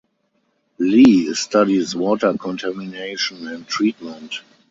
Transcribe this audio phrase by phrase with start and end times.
[0.83, 4.41] Li studies water contamination and treatment.